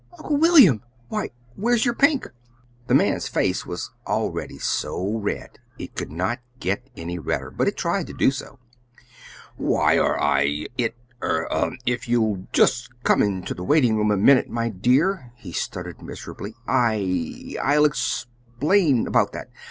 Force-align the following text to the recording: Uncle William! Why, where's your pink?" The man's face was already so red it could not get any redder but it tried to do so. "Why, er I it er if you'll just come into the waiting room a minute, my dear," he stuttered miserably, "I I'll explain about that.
Uncle 0.17 0.35
William! 0.37 0.81
Why, 1.09 1.29
where's 1.55 1.85
your 1.85 1.93
pink?" 1.93 2.27
The 2.87 2.95
man's 2.95 3.27
face 3.27 3.67
was 3.67 3.91
already 4.07 4.57
so 4.57 5.19
red 5.19 5.59
it 5.77 5.93
could 5.93 6.11
not 6.11 6.39
get 6.59 6.89
any 6.97 7.19
redder 7.19 7.51
but 7.51 7.67
it 7.67 7.77
tried 7.77 8.07
to 8.07 8.13
do 8.13 8.31
so. 8.31 8.57
"Why, 9.57 9.97
er 9.99 10.19
I 10.19 10.65
it 10.75 10.95
er 11.21 11.47
if 11.85 12.09
you'll 12.09 12.47
just 12.51 12.89
come 13.03 13.21
into 13.21 13.53
the 13.53 13.63
waiting 13.63 13.95
room 13.95 14.09
a 14.09 14.17
minute, 14.17 14.49
my 14.49 14.69
dear," 14.69 15.31
he 15.35 15.51
stuttered 15.51 16.01
miserably, 16.01 16.55
"I 16.67 17.55
I'll 17.61 17.85
explain 17.85 19.05
about 19.05 19.33
that. 19.33 19.51